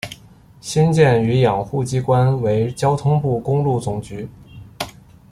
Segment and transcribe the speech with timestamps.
[0.61, 4.27] 新建与养护机关为交通部公路总局。